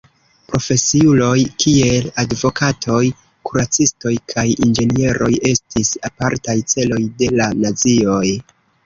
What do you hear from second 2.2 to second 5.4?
advokatoj, kuracistoj kaj inĝenieroj